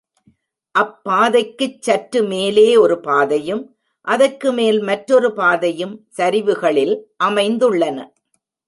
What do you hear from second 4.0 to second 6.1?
அதற்கு மேல் மற்றொரு பாதையும்